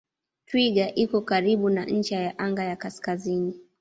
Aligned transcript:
Twiga 0.47 0.85
iko 1.03 1.17
karibu 1.29 1.69
na 1.69 1.83
ncha 1.85 2.17
ya 2.19 2.37
anga 2.39 2.63
ya 2.63 2.75
kaskazini. 2.75 3.53